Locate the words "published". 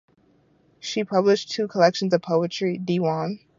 1.03-1.51